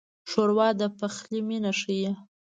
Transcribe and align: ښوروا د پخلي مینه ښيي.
ښوروا 0.29 0.69
د 0.79 0.81
پخلي 0.97 1.39
مینه 1.47 1.71
ښيي. 1.79 2.11